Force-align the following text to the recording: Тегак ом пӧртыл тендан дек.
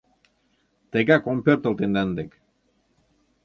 Тегак 0.91 1.23
ом 1.31 1.37
пӧртыл 1.45 1.73
тендан 1.79 2.09
дек. 2.17 2.31